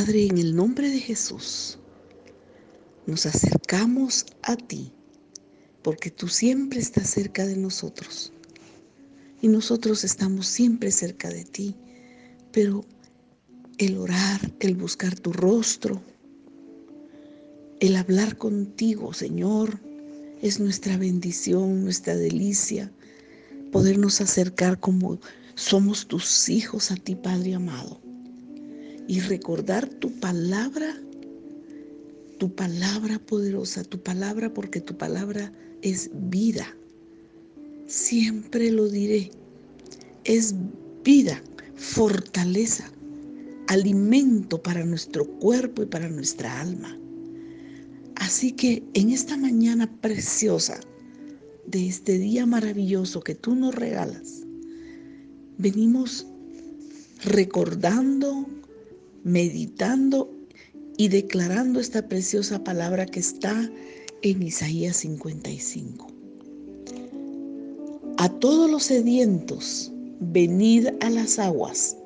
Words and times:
Padre, 0.00 0.28
en 0.28 0.38
el 0.38 0.56
nombre 0.56 0.88
de 0.88 0.98
Jesús, 0.98 1.78
nos 3.04 3.26
acercamos 3.26 4.24
a 4.40 4.56
ti, 4.56 4.94
porque 5.82 6.10
tú 6.10 6.26
siempre 6.26 6.80
estás 6.80 7.10
cerca 7.10 7.46
de 7.46 7.54
nosotros. 7.58 8.32
Y 9.42 9.48
nosotros 9.48 10.02
estamos 10.02 10.46
siempre 10.46 10.90
cerca 10.90 11.28
de 11.28 11.44
ti, 11.44 11.76
pero 12.50 12.82
el 13.76 13.98
orar, 13.98 14.40
el 14.60 14.74
buscar 14.74 15.18
tu 15.18 15.34
rostro, 15.34 16.00
el 17.80 17.94
hablar 17.96 18.38
contigo, 18.38 19.12
Señor, 19.12 19.80
es 20.40 20.60
nuestra 20.60 20.96
bendición, 20.96 21.84
nuestra 21.84 22.16
delicia, 22.16 22.90
podernos 23.70 24.22
acercar 24.22 24.80
como 24.80 25.20
somos 25.56 26.06
tus 26.06 26.48
hijos 26.48 26.90
a 26.90 26.94
ti, 26.94 27.16
Padre 27.16 27.54
amado, 27.54 28.00
y 29.10 29.18
recordar 29.18 29.88
tu 29.88 30.12
palabra, 30.20 30.94
tu 32.38 32.54
palabra 32.54 33.18
poderosa, 33.18 33.82
tu 33.82 34.00
palabra 34.00 34.54
porque 34.54 34.80
tu 34.80 34.96
palabra 34.96 35.52
es 35.82 36.10
vida. 36.30 36.76
Siempre 37.88 38.70
lo 38.70 38.88
diré, 38.88 39.32
es 40.22 40.54
vida, 41.02 41.42
fortaleza, 41.74 42.88
alimento 43.66 44.62
para 44.62 44.84
nuestro 44.84 45.26
cuerpo 45.26 45.82
y 45.82 45.86
para 45.86 46.08
nuestra 46.08 46.60
alma. 46.60 46.96
Así 48.14 48.52
que 48.52 48.84
en 48.94 49.10
esta 49.10 49.36
mañana 49.36 49.92
preciosa 50.00 50.78
de 51.66 51.88
este 51.88 52.16
día 52.16 52.46
maravilloso 52.46 53.22
que 53.22 53.34
tú 53.34 53.56
nos 53.56 53.74
regalas, 53.74 54.44
venimos 55.58 56.28
recordando, 57.24 58.46
meditando 59.24 60.30
y 60.96 61.08
declarando 61.08 61.80
esta 61.80 62.06
preciosa 62.08 62.62
palabra 62.62 63.06
que 63.06 63.20
está 63.20 63.70
en 64.22 64.42
Isaías 64.42 64.98
55. 64.98 66.06
A 68.18 68.28
todos 68.28 68.70
los 68.70 68.84
sedientos, 68.84 69.90
venid 70.20 70.88
a 71.00 71.08
las 71.08 71.38
aguas. 71.38 71.96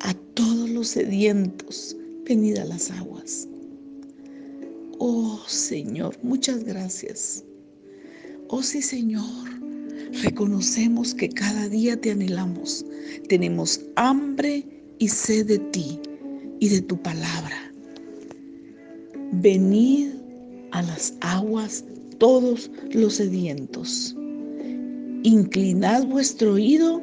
A 0.00 0.14
todos 0.34 0.70
los 0.70 0.88
sedientos, 0.88 1.96
venid 2.24 2.58
a 2.58 2.64
las 2.64 2.90
aguas. 2.92 3.48
Oh 5.00 5.40
Señor, 5.48 6.16
muchas 6.22 6.62
gracias. 6.62 7.44
Oh 8.48 8.62
sí 8.62 8.82
Señor, 8.82 9.24
reconocemos 10.22 11.14
que 11.14 11.28
cada 11.28 11.68
día 11.68 12.00
te 12.00 12.12
anhelamos. 12.12 12.84
Tenemos 13.28 13.80
hambre 13.96 14.77
y 14.98 15.08
sed 15.08 15.46
de 15.46 15.58
ti 15.58 16.00
y 16.60 16.68
de 16.68 16.82
tu 16.82 17.00
palabra. 17.02 17.72
Venid 19.32 20.10
a 20.72 20.82
las 20.82 21.14
aguas 21.20 21.84
todos 22.18 22.70
los 22.92 23.14
sedientos. 23.14 24.16
Inclinad 25.22 26.06
vuestro 26.06 26.54
oído 26.54 27.02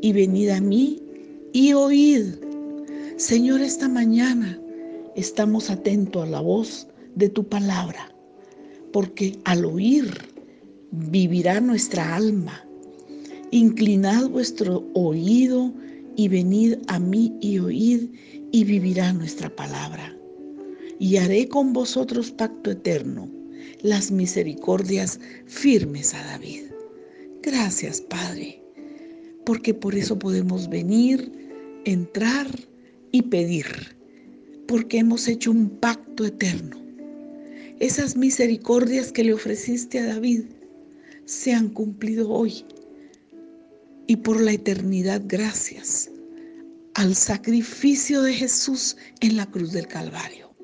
y 0.00 0.12
venid 0.12 0.50
a 0.50 0.60
mí 0.60 1.00
y 1.52 1.72
oíd. 1.72 2.34
Señor, 3.16 3.60
esta 3.60 3.88
mañana 3.88 4.60
estamos 5.16 5.70
atentos 5.70 6.24
a 6.24 6.30
la 6.30 6.40
voz 6.40 6.86
de 7.14 7.28
tu 7.28 7.44
palabra, 7.44 8.12
porque 8.92 9.38
al 9.44 9.64
oír 9.64 10.06
vivirá 10.90 11.60
nuestra 11.60 12.16
alma. 12.16 12.64
Inclinad 13.50 14.28
vuestro 14.28 14.84
oído 14.94 15.72
y 16.16 16.28
venid 16.28 16.76
a 16.88 16.98
mí 16.98 17.36
y 17.40 17.58
oíd 17.58 18.08
y 18.52 18.64
vivirá 18.64 19.12
nuestra 19.12 19.54
palabra. 19.54 20.16
Y 20.98 21.16
haré 21.16 21.48
con 21.48 21.72
vosotros 21.72 22.30
pacto 22.30 22.70
eterno, 22.70 23.28
las 23.82 24.10
misericordias 24.10 25.18
firmes 25.46 26.14
a 26.14 26.24
David. 26.24 26.62
Gracias, 27.42 28.00
Padre, 28.00 28.62
porque 29.44 29.74
por 29.74 29.94
eso 29.94 30.18
podemos 30.18 30.68
venir, 30.68 31.30
entrar 31.84 32.46
y 33.12 33.22
pedir, 33.22 33.66
porque 34.66 34.98
hemos 34.98 35.28
hecho 35.28 35.50
un 35.50 35.68
pacto 35.68 36.24
eterno 36.24 36.84
esas 37.80 38.16
misericordias 38.16 39.10
que 39.10 39.24
le 39.24 39.34
ofreciste 39.34 39.98
a 39.98 40.06
David 40.06 40.44
se 41.24 41.52
han 41.52 41.68
cumplido 41.68 42.30
hoy. 42.30 42.64
Y 44.06 44.16
por 44.16 44.40
la 44.40 44.52
eternidad, 44.52 45.22
gracias 45.26 46.10
al 46.94 47.14
sacrificio 47.14 48.22
de 48.22 48.32
Jesús 48.32 48.96
en 49.20 49.36
la 49.36 49.46
cruz 49.46 49.72
del 49.72 49.86
Calvario. 49.86 50.54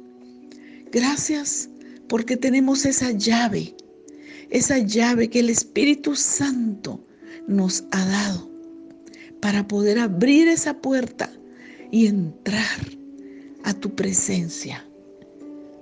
Gracias 0.92 1.68
porque 2.08 2.36
tenemos 2.36 2.86
esa 2.86 3.12
llave, 3.12 3.74
esa 4.50 4.78
llave 4.78 5.28
que 5.28 5.40
el 5.40 5.50
Espíritu 5.50 6.16
Santo 6.16 7.04
nos 7.46 7.84
ha 7.92 8.04
dado 8.06 8.50
para 9.40 9.66
poder 9.66 9.98
abrir 9.98 10.48
esa 10.48 10.80
puerta 10.80 11.32
y 11.90 12.06
entrar 12.06 12.78
a 13.64 13.74
tu 13.74 13.94
presencia. 13.94 14.84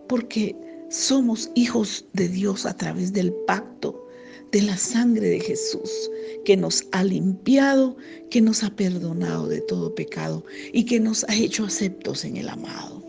Porque 0.08 0.56
somos 0.90 1.50
hijos 1.54 2.06
de 2.14 2.28
Dios 2.28 2.64
a 2.66 2.74
través 2.74 3.12
del 3.12 3.32
pacto 3.46 4.07
de 4.52 4.62
la 4.62 4.76
sangre 4.76 5.28
de 5.28 5.40
Jesús, 5.40 6.10
que 6.44 6.56
nos 6.56 6.86
ha 6.92 7.04
limpiado, 7.04 7.96
que 8.30 8.40
nos 8.40 8.64
ha 8.64 8.74
perdonado 8.74 9.48
de 9.48 9.60
todo 9.62 9.94
pecado 9.94 10.44
y 10.72 10.84
que 10.84 11.00
nos 11.00 11.24
ha 11.24 11.34
hecho 11.34 11.64
aceptos 11.64 12.24
en 12.24 12.36
el 12.36 12.48
amado. 12.48 13.04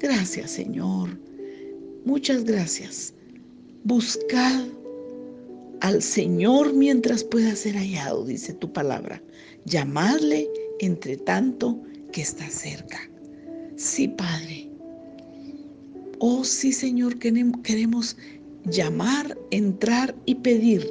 Gracias 0.00 0.50
Señor, 0.50 1.16
muchas 2.04 2.44
gracias. 2.44 3.14
Buscad 3.84 4.64
al 5.80 6.02
Señor 6.02 6.72
mientras 6.72 7.24
pueda 7.24 7.54
ser 7.56 7.74
hallado, 7.76 8.24
dice 8.24 8.54
tu 8.54 8.72
palabra. 8.72 9.22
Llamadle 9.64 10.48
entre 10.80 11.16
tanto 11.16 11.80
que 12.12 12.22
está 12.22 12.48
cerca. 12.48 13.00
Sí, 13.76 14.06
Padre. 14.08 14.70
Oh 16.18 16.44
sí, 16.44 16.72
Señor, 16.72 17.18
queremos 17.18 18.16
llamar, 18.66 19.36
entrar 19.50 20.14
y 20.26 20.36
pedir, 20.36 20.88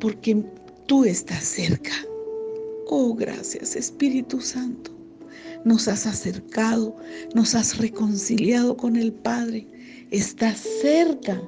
porque 0.00 0.44
tú 0.86 1.04
estás 1.04 1.44
cerca. 1.44 1.92
Oh, 2.88 3.14
gracias, 3.14 3.74
Espíritu 3.74 4.40
Santo. 4.40 4.92
Nos 5.64 5.88
has 5.88 6.06
acercado, 6.06 6.94
nos 7.34 7.54
has 7.54 7.78
reconciliado 7.78 8.76
con 8.76 8.96
el 8.96 9.12
Padre. 9.12 9.66
Estás 10.12 10.58
cerca, 10.80 11.42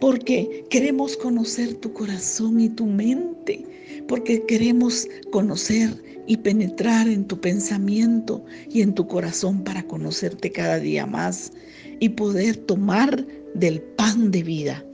porque 0.00 0.64
queremos 0.68 1.16
conocer 1.16 1.74
tu 1.74 1.92
corazón 1.92 2.58
y 2.58 2.68
tu 2.68 2.86
mente, 2.86 3.64
porque 4.08 4.44
queremos 4.46 5.06
conocer 5.30 6.02
y 6.26 6.36
penetrar 6.36 7.08
en 7.08 7.24
tu 7.24 7.40
pensamiento 7.40 8.44
y 8.68 8.82
en 8.82 8.94
tu 8.94 9.06
corazón 9.06 9.62
para 9.62 9.84
conocerte 9.84 10.50
cada 10.50 10.80
día 10.80 11.06
más 11.06 11.52
y 12.00 12.08
poder 12.08 12.56
tomar 12.56 13.24
del 13.54 13.80
pan 13.80 14.30
de 14.30 14.42
vida. 14.42 14.84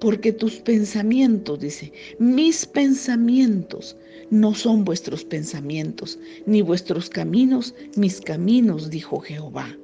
Porque 0.00 0.32
tus 0.32 0.56
pensamientos, 0.60 1.58
dice, 1.58 1.92
mis 2.18 2.64
pensamientos 2.66 3.96
no 4.30 4.54
son 4.54 4.84
vuestros 4.84 5.24
pensamientos, 5.24 6.18
ni 6.46 6.62
vuestros 6.62 7.10
caminos, 7.10 7.74
mis 7.96 8.20
caminos, 8.20 8.90
dijo 8.90 9.18
Jehová. 9.20 9.76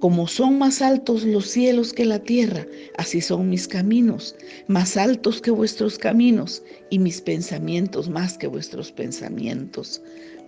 Como 0.00 0.28
son 0.28 0.58
más 0.58 0.80
altos 0.80 1.24
los 1.24 1.46
cielos 1.48 1.92
que 1.92 2.04
la 2.04 2.20
tierra, 2.20 2.66
así 2.96 3.20
son 3.20 3.48
mis 3.48 3.66
caminos, 3.66 4.36
más 4.68 4.96
altos 4.96 5.40
que 5.40 5.50
vuestros 5.50 5.98
caminos, 5.98 6.62
y 6.90 6.98
mis 6.98 7.20
pensamientos 7.20 8.08
más 8.08 8.38
que 8.38 8.46
vuestros 8.46 8.92
pensamientos. 8.92 10.00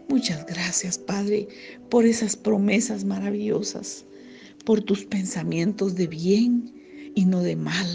Muchas 0.09 0.45
gracias, 0.47 0.99
Padre, 0.99 1.49
por 1.89 2.05
esas 2.05 2.37
promesas 2.37 3.05
maravillosas, 3.05 4.05
por 4.65 4.81
tus 4.81 5.05
pensamientos 5.05 5.95
de 5.95 6.07
bien 6.07 6.80
y 7.15 7.25
no 7.25 7.43
de 7.43 7.57
mal, 7.57 7.87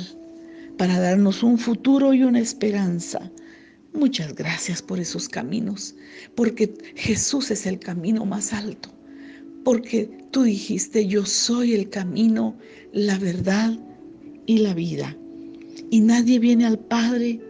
para 0.78 1.00
darnos 1.00 1.44
un 1.44 1.58
futuro 1.58 2.14
y 2.14 2.24
una 2.24 2.40
esperanza. 2.40 3.32
Muchas 3.94 4.36
gracias 4.36 4.82
por 4.82 5.00
esos 5.00 5.30
caminos, 5.30 5.96
porque 6.36 6.74
Jesús 6.96 7.52
es 7.52 7.66
el 7.66 7.80
camino 7.80 8.26
más 8.26 8.52
alto 8.54 8.96
porque 9.66 10.08
tú 10.30 10.44
dijiste, 10.44 11.08
yo 11.08 11.26
soy 11.26 11.74
el 11.74 11.90
camino, 11.90 12.56
la 12.94 13.18
verdad 13.18 13.78
y 14.46 14.60
la 14.60 14.76
vida. 14.76 15.18
Y 15.90 16.02
nadie 16.02 16.38
viene 16.38 16.66
al 16.66 16.78
Padre 16.78 17.42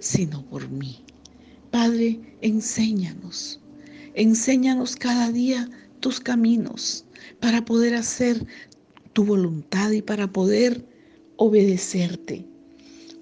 sino 0.00 0.44
por 0.46 0.68
mí. 0.68 0.98
Padre, 1.70 2.20
enséñanos, 2.40 3.60
enséñanos 4.14 4.96
cada 4.96 5.30
día 5.30 5.70
tus 6.00 6.18
caminos 6.18 7.04
para 7.40 7.64
poder 7.64 7.94
hacer 7.94 8.44
tu 9.18 9.24
voluntad 9.24 9.90
y 9.90 10.00
para 10.00 10.30
poder 10.30 10.86
obedecerte. 11.38 12.46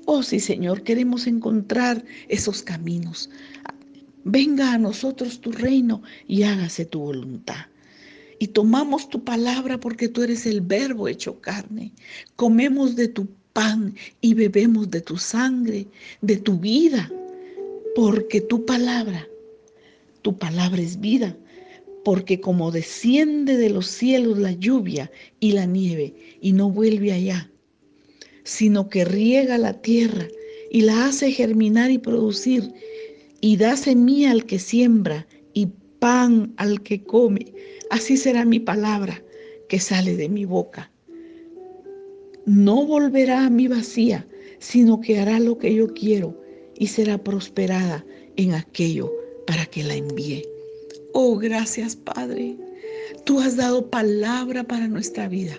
Oh 0.04 0.22
sí, 0.22 0.40
Señor, 0.40 0.82
queremos 0.82 1.26
encontrar 1.26 2.04
esos 2.28 2.62
caminos. 2.62 3.30
Venga 4.22 4.74
a 4.74 4.76
nosotros 4.76 5.40
tu 5.40 5.52
reino 5.52 6.02
y 6.28 6.42
hágase 6.42 6.84
tu 6.84 6.98
voluntad 6.98 7.64
y 8.38 8.48
tomamos 8.48 9.08
tu 9.08 9.24
palabra 9.24 9.80
porque 9.80 10.10
tú 10.10 10.22
eres 10.22 10.44
el 10.44 10.60
verbo 10.60 11.08
hecho 11.08 11.40
carne. 11.40 11.94
Comemos 12.36 12.94
de 12.94 13.08
tu 13.08 13.26
pan 13.54 13.94
y 14.20 14.34
bebemos 14.34 14.90
de 14.90 15.00
tu 15.00 15.16
sangre, 15.16 15.88
de 16.20 16.36
tu 16.36 16.58
vida, 16.58 17.10
porque 17.94 18.42
tu 18.42 18.66
palabra, 18.66 19.26
tu 20.20 20.36
palabra 20.36 20.82
es 20.82 21.00
vida, 21.00 21.34
porque 22.06 22.40
como 22.40 22.70
desciende 22.70 23.56
de 23.56 23.68
los 23.68 23.88
cielos 23.88 24.38
la 24.38 24.52
lluvia 24.52 25.10
y 25.40 25.50
la 25.50 25.66
nieve 25.66 26.14
y 26.40 26.52
no 26.52 26.70
vuelve 26.70 27.10
allá, 27.10 27.50
sino 28.44 28.88
que 28.88 29.04
riega 29.04 29.58
la 29.58 29.82
tierra 29.82 30.28
y 30.70 30.82
la 30.82 31.06
hace 31.06 31.32
germinar 31.32 31.90
y 31.90 31.98
producir, 31.98 32.72
y 33.40 33.56
da 33.56 33.76
semilla 33.76 34.30
al 34.30 34.46
que 34.46 34.60
siembra 34.60 35.26
y 35.52 35.66
pan 35.98 36.54
al 36.58 36.80
que 36.80 37.02
come. 37.02 37.52
Así 37.90 38.16
será 38.16 38.44
mi 38.44 38.60
palabra 38.60 39.20
que 39.68 39.80
sale 39.80 40.14
de 40.16 40.28
mi 40.28 40.44
boca. 40.44 40.92
No 42.44 42.86
volverá 42.86 43.46
a 43.46 43.50
mi 43.50 43.66
vacía, 43.66 44.24
sino 44.60 45.00
que 45.00 45.18
hará 45.18 45.40
lo 45.40 45.58
que 45.58 45.74
yo 45.74 45.92
quiero 45.92 46.40
y 46.78 46.86
será 46.86 47.18
prosperada 47.18 48.06
en 48.36 48.54
aquello 48.54 49.12
para 49.44 49.66
que 49.66 49.82
la 49.82 49.96
envíe. 49.96 50.44
Oh, 51.18 51.38
gracias 51.38 51.96
Padre. 51.96 52.58
Tú 53.24 53.40
has 53.40 53.56
dado 53.56 53.88
palabra 53.88 54.64
para 54.64 54.86
nuestra 54.86 55.28
vida. 55.28 55.58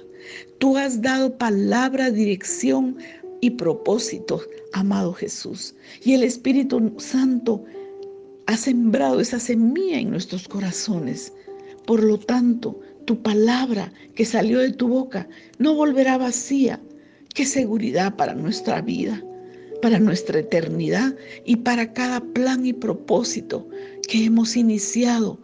Tú 0.59 0.77
has 0.77 1.01
dado 1.01 1.36
palabra, 1.36 2.12
dirección 2.12 2.95
y 3.42 3.50
propósito, 3.50 4.39
amado 4.74 5.13
Jesús. 5.13 5.74
Y 6.04 6.13
el 6.13 6.21
Espíritu 6.21 6.94
Santo 7.00 7.65
ha 8.45 8.56
sembrado 8.56 9.19
esa 9.19 9.39
semilla 9.39 9.98
en 9.98 10.12
nuestros 10.12 10.48
corazones. 10.48 11.33
Por 11.88 12.03
lo 12.03 12.19
tanto, 12.19 12.80
tu 13.06 13.19
palabra 13.24 13.92
que 14.13 14.25
salió 14.25 14.60
de 14.60 14.74
tu 14.74 14.88
boca 14.88 15.27
no 15.57 15.74
volverá 15.74 16.19
vacía. 16.19 16.80
Qué 17.33 17.48
seguridad 17.48 18.15
para 18.15 18.36
nuestra 18.36 18.80
vida, 18.81 19.24
para 19.81 20.00
nuestra 20.00 20.39
eternidad 20.39 21.15
y 21.45 21.57
para 21.57 21.94
cada 21.94 22.21
plan 22.21 22.65
y 22.65 22.74
propósito 22.74 23.68
que 24.07 24.25
hemos 24.25 24.56
iniciado 24.56 25.39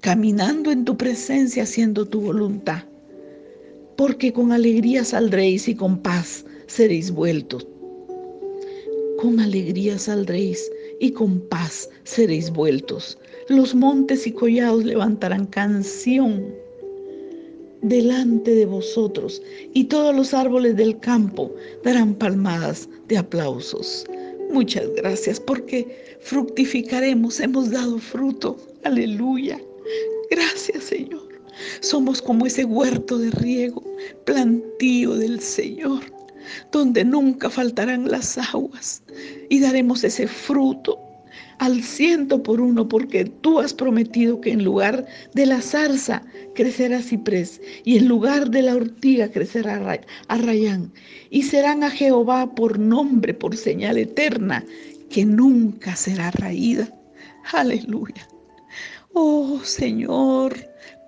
caminando 0.00 0.70
en 0.70 0.84
tu 0.84 0.96
presencia 0.96 1.64
haciendo 1.64 2.06
tu 2.06 2.20
voluntad. 2.20 2.84
Porque 3.96 4.32
con 4.32 4.52
alegría 4.52 5.04
saldréis 5.04 5.68
y 5.68 5.74
con 5.74 5.98
paz 5.98 6.44
seréis 6.66 7.10
vueltos. 7.10 7.66
Con 9.18 9.40
alegría 9.40 9.98
saldréis 9.98 10.70
y 11.00 11.10
con 11.10 11.40
paz 11.48 11.88
seréis 12.04 12.50
vueltos. 12.50 13.18
Los 13.48 13.74
montes 13.74 14.26
y 14.26 14.32
collados 14.32 14.84
levantarán 14.84 15.46
canción 15.46 16.54
delante 17.82 18.54
de 18.54 18.66
vosotros 18.66 19.42
y 19.74 19.84
todos 19.84 20.14
los 20.14 20.34
árboles 20.34 20.76
del 20.76 20.98
campo 21.00 21.54
darán 21.84 22.14
palmadas 22.14 22.88
de 23.08 23.18
aplausos. 23.18 24.04
Muchas 24.50 24.88
gracias 24.96 25.38
porque 25.38 26.16
fructificaremos, 26.20 27.40
hemos 27.40 27.70
dado 27.70 27.98
fruto. 27.98 28.56
Aleluya. 28.84 29.60
Gracias 30.30 30.84
Señor. 30.84 31.28
Somos 31.80 32.22
como 32.22 32.46
ese 32.46 32.64
huerto 32.64 33.18
de 33.18 33.30
riego, 33.30 33.82
plantío 34.24 35.14
del 35.14 35.40
Señor 35.40 36.02
donde 36.72 37.04
nunca 37.04 37.50
faltarán 37.50 38.10
las 38.10 38.38
aguas 38.38 39.02
y 39.48 39.60
daremos 39.60 40.04
ese 40.04 40.26
fruto 40.26 40.98
al 41.58 41.82
ciento 41.82 42.42
por 42.42 42.60
uno, 42.60 42.88
porque 42.88 43.24
tú 43.24 43.60
has 43.60 43.74
prometido 43.74 44.40
que 44.40 44.52
en 44.52 44.64
lugar 44.64 45.06
de 45.34 45.46
la 45.46 45.60
zarza 45.60 46.22
crecerá 46.54 47.02
ciprés 47.02 47.60
y 47.84 47.98
en 47.98 48.08
lugar 48.08 48.50
de 48.50 48.62
la 48.62 48.74
ortiga 48.74 49.30
crecerá 49.30 50.00
arrayán. 50.28 50.92
Y 51.30 51.42
serán 51.42 51.82
a 51.84 51.90
Jehová 51.90 52.54
por 52.54 52.78
nombre, 52.78 53.34
por 53.34 53.56
señal 53.56 53.98
eterna, 53.98 54.64
que 55.10 55.24
nunca 55.24 55.96
será 55.96 56.30
raída. 56.30 56.88
Aleluya. 57.52 58.28
Oh 59.12 59.60
Señor, 59.64 60.54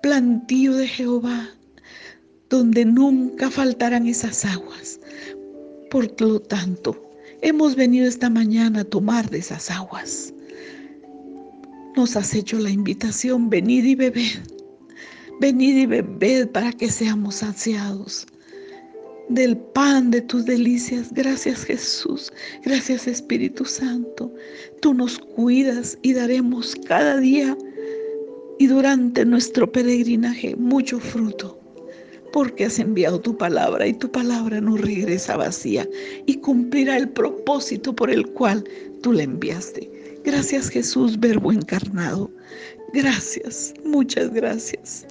plantío 0.01 0.73
de 0.73 0.87
Jehová, 0.87 1.49
donde 2.49 2.83
nunca 2.83 3.49
faltarán 3.49 4.07
esas 4.07 4.43
aguas. 4.43 4.99
Por 5.89 6.19
lo 6.19 6.39
tanto, 6.39 7.09
hemos 7.41 7.75
venido 7.75 8.07
esta 8.07 8.29
mañana 8.29 8.81
a 8.81 8.83
tomar 8.85 9.29
de 9.29 9.39
esas 9.39 9.69
aguas. 9.69 10.33
Nos 11.95 12.15
has 12.15 12.33
hecho 12.33 12.57
la 12.57 12.69
invitación, 12.69 13.49
venid 13.49 13.83
y 13.83 13.95
bebed. 13.95 14.39
Venid 15.39 15.75
y 15.75 15.85
bebed 15.85 16.49
para 16.49 16.71
que 16.71 16.89
seamos 16.89 17.35
saciados 17.35 18.27
del 19.29 19.57
pan 19.57 20.11
de 20.11 20.21
tus 20.21 20.45
delicias. 20.45 21.11
Gracias 21.13 21.63
Jesús, 21.63 22.31
gracias 22.63 23.07
Espíritu 23.07 23.65
Santo. 23.65 24.33
Tú 24.81 24.93
nos 24.93 25.19
cuidas 25.19 25.97
y 26.01 26.13
daremos 26.13 26.75
cada 26.87 27.17
día 27.17 27.57
y 28.59 28.67
durante 28.67 29.25
nuestro 29.25 29.71
peregrinaje 29.71 30.55
mucho 30.55 30.99
fruto 30.99 31.57
porque 32.31 32.65
has 32.65 32.79
enviado 32.79 33.19
tu 33.19 33.37
palabra 33.37 33.87
y 33.87 33.93
tu 33.93 34.11
palabra 34.11 34.61
no 34.61 34.77
regresa 34.77 35.35
vacía 35.35 35.87
y 36.25 36.35
cumplirá 36.35 36.97
el 36.97 37.09
propósito 37.09 37.93
por 37.93 38.09
el 38.09 38.25
cual 38.27 38.63
tú 39.01 39.11
la 39.11 39.23
enviaste. 39.23 40.00
Gracias 40.23 40.69
Jesús, 40.69 41.19
verbo 41.19 41.51
encarnado. 41.51 42.31
Gracias, 42.93 43.73
muchas 43.85 44.31
gracias. 44.33 45.05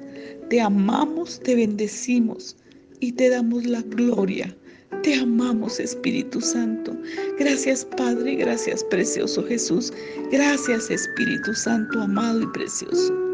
Te 0.48 0.60
amamos, 0.60 1.40
te 1.40 1.54
bendecimos 1.54 2.56
y 3.00 3.12
te 3.12 3.28
damos 3.28 3.66
la 3.66 3.82
gloria. 3.82 4.54
Te 5.02 5.14
amamos 5.14 5.80
Espíritu 5.80 6.40
Santo. 6.40 6.96
Gracias 7.38 7.84
Padre, 7.96 8.36
gracias 8.36 8.84
precioso 8.84 9.44
Jesús. 9.44 9.92
Gracias 10.30 10.90
Espíritu 10.90 11.54
Santo, 11.54 12.00
amado 12.00 12.42
y 12.42 12.46
precioso. 12.48 13.29